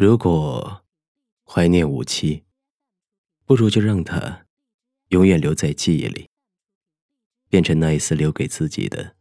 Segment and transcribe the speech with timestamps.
[0.00, 0.80] 如果
[1.44, 2.42] 怀念无期，
[3.44, 4.46] 不如就让它
[5.08, 6.30] 永远留在记忆里，
[7.50, 9.14] 变成那一丝留给自己的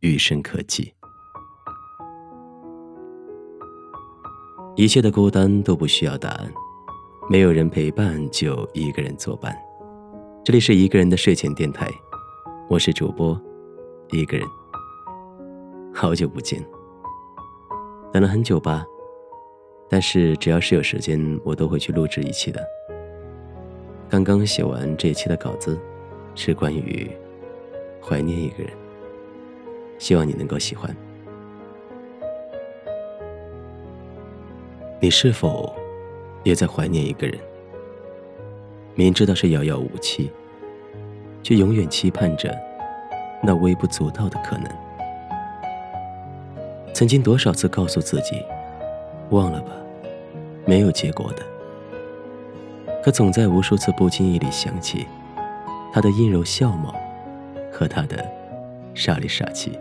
[0.00, 0.94] 余生可记。
[4.76, 6.50] 一切的孤单都不需要答案，
[7.28, 9.54] 没有人陪伴就一个人作伴。
[10.42, 11.86] 这里是一个人的睡前电台，
[12.66, 13.38] 我是主播
[14.10, 14.48] 一个人。
[15.92, 16.66] 好久不见，
[18.10, 18.86] 等了很久吧？
[19.92, 22.66] 但是只要是有时间，我都会去录制一期的。
[24.08, 25.78] 刚刚写完这一期的稿子，
[26.34, 27.10] 是关于
[28.00, 28.72] 怀念一个人，
[29.98, 30.96] 希望你能够喜欢。
[34.98, 35.76] 你是否
[36.42, 37.38] 也在怀念一个人？
[38.94, 40.30] 明知道是遥遥无期，
[41.42, 42.58] 却永远期盼着
[43.42, 44.72] 那微不足道的可能。
[46.94, 48.42] 曾经多少次告诉自己，
[49.32, 49.72] 忘了吧。
[50.64, 51.42] 没有结果的，
[53.02, 55.04] 可总在无数次不经意里想起
[55.92, 56.94] 他的阴柔笑貌
[57.72, 58.24] 和他的
[58.94, 59.76] 傻里傻气。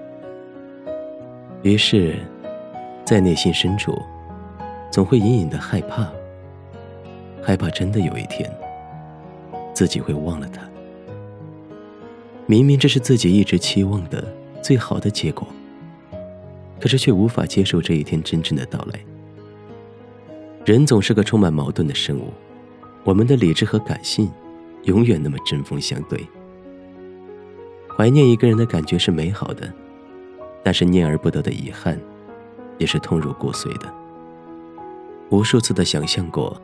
[1.61, 2.15] 于是，
[3.05, 3.95] 在内心深处，
[4.89, 6.09] 总会隐隐的害怕，
[7.43, 8.51] 害怕真的有一天
[9.71, 10.63] 自己会忘了他。
[12.47, 14.23] 明明这是自己一直期望的
[14.63, 15.47] 最好的结果，
[16.79, 18.99] 可是却无法接受这一天真正的到来。
[20.71, 22.31] 人总是个充满矛盾的生物，
[23.03, 24.31] 我们的理智和感性
[24.83, 26.25] 永远那么针锋相对。
[27.89, 29.69] 怀念一个人的感觉是美好的，
[30.63, 31.99] 但是念而不得的遗憾
[32.77, 33.93] 也是痛入骨髓的。
[35.29, 36.55] 无数次的想象过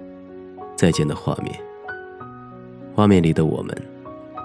[0.74, 1.54] 再见的画面，
[2.96, 3.76] 画面里的我们，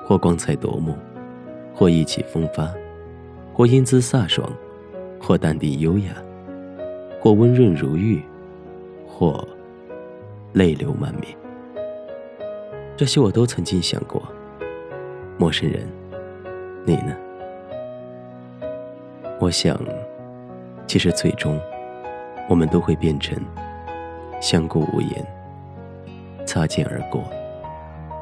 [0.04, 0.98] 或光彩夺目，
[1.72, 2.68] 或意气风发，
[3.54, 4.52] 或英姿飒爽，
[5.20, 6.16] 或淡定优雅，
[7.20, 8.20] 或温润如玉。
[9.14, 9.46] 或
[10.54, 11.36] 泪流满面，
[12.96, 14.22] 这些我都曾经想过。
[15.38, 15.86] 陌生人，
[16.86, 17.14] 你呢？
[19.38, 19.78] 我想，
[20.86, 21.60] 其实最终，
[22.48, 23.38] 我们都会变成
[24.40, 25.26] 相顾无言、
[26.46, 27.22] 擦肩而过、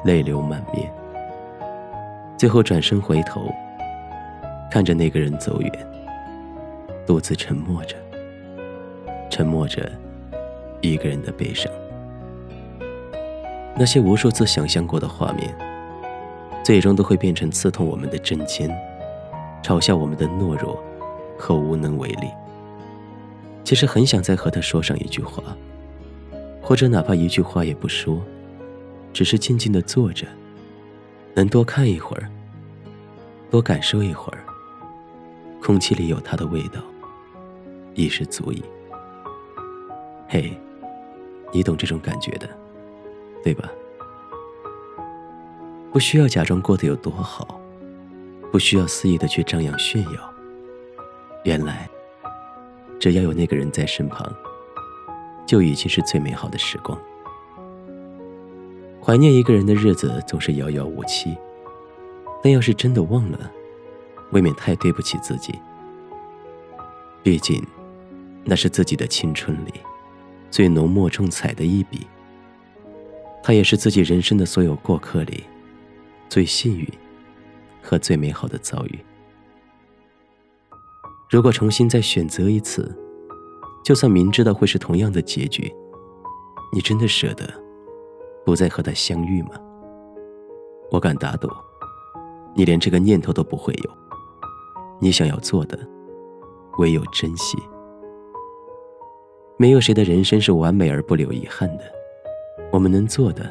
[0.03, 0.91] 泪流满面，
[2.37, 3.49] 最后转身回头，
[4.69, 5.71] 看着那个人走远，
[7.05, 7.95] 独自沉默着，
[9.29, 9.89] 沉默着。
[10.81, 11.71] 一个人的悲伤，
[13.77, 15.55] 那些无数次想象过的画面，
[16.63, 18.67] 最终都会变成刺痛我们的针尖，
[19.63, 20.83] 嘲笑我们的懦弱
[21.37, 22.27] 和无能为力。
[23.63, 25.43] 其实很想再和他说上一句话，
[26.61, 28.19] 或者哪怕一句话也不说，
[29.13, 30.25] 只是静静的坐着，
[31.35, 32.27] 能多看一会儿，
[33.51, 34.43] 多感受一会儿，
[35.61, 36.81] 空气里有他的味道，
[37.93, 38.63] 已是足矣。
[40.27, 40.51] 嘿。
[41.51, 42.49] 你懂这种感觉的，
[43.43, 43.69] 对吧？
[45.91, 47.59] 不需要假装过得有多好，
[48.51, 50.33] 不需要肆意的去张扬炫耀。
[51.43, 51.89] 原来，
[52.99, 54.33] 只要有那个人在身旁，
[55.45, 56.97] 就已经是最美好的时光。
[59.03, 61.35] 怀念一个人的日子总是遥遥无期，
[62.41, 63.51] 但要是真的忘了，
[64.31, 65.53] 未免太对不起自己。
[67.21, 67.61] 毕竟，
[68.45, 69.73] 那是自己的青春里。
[70.51, 72.05] 最浓墨重彩的一笔，
[73.41, 75.45] 它也是自己人生的所有过客里
[76.29, 76.87] 最幸运
[77.81, 78.99] 和最美好的遭遇。
[81.29, 82.93] 如果重新再选择一次，
[83.83, 85.73] 就算明知道会是同样的结局，
[86.73, 87.49] 你真的舍得
[88.45, 89.51] 不再和他相遇吗？
[90.91, 91.49] 我敢打赌，
[92.53, 93.91] 你连这个念头都不会有。
[94.99, 95.79] 你想要做的，
[96.79, 97.57] 唯有珍惜。
[99.61, 101.83] 没有谁的人生是完美而不留遗憾的，
[102.71, 103.47] 我们能做的，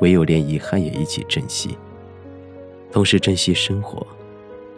[0.00, 1.78] 唯有连遗憾也一起珍惜，
[2.92, 4.06] 同时珍惜生活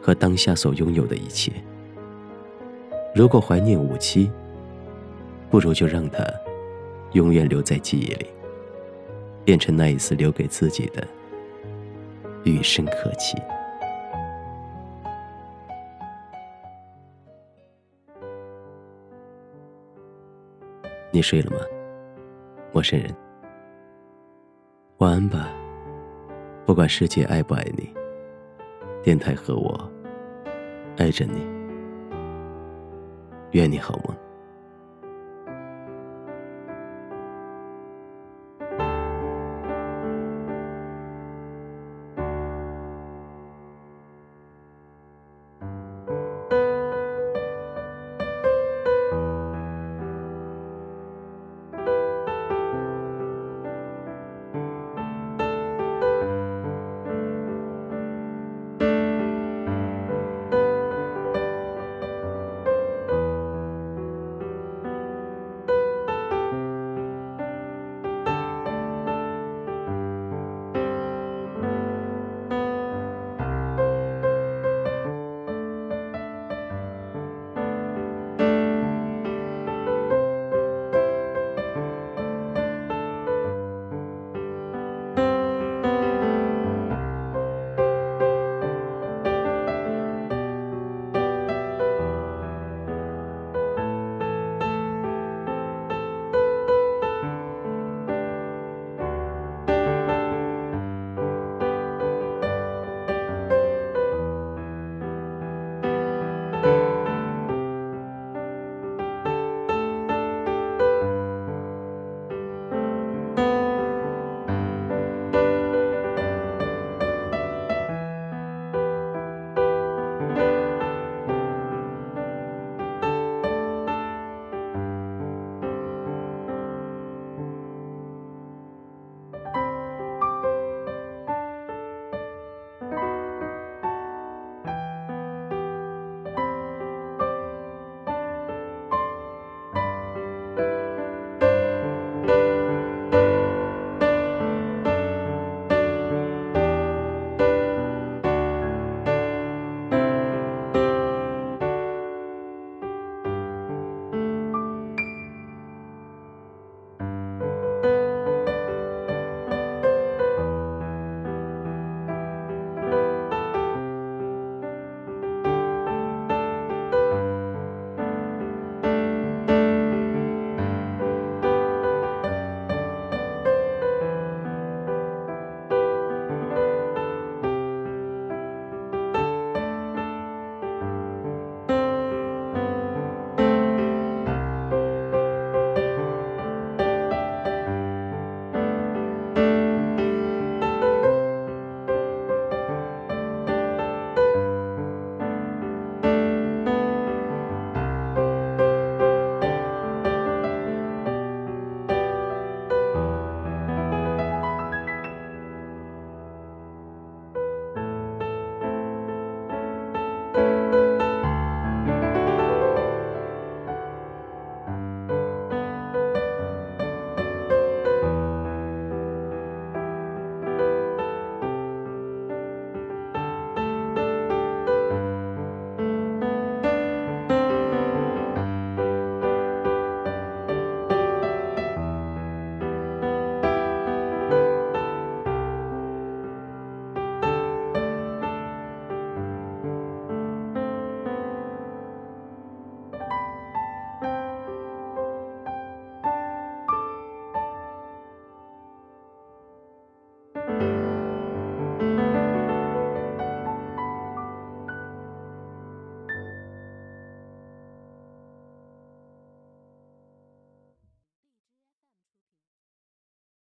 [0.00, 1.50] 和当下所拥有的一切。
[3.12, 4.30] 如果怀念五七，
[5.50, 6.24] 不如就让它
[7.10, 8.26] 永远留在记忆里，
[9.44, 11.04] 变成那一丝留给自己的
[12.44, 13.36] 余生可期。
[21.22, 21.58] 睡了吗，
[22.72, 23.14] 陌生人？
[24.98, 25.48] 晚安吧。
[26.66, 27.92] 不管世界爱不爱你，
[29.02, 29.90] 电台和我
[30.96, 31.46] 爱着你。
[33.52, 34.16] 愿你好梦。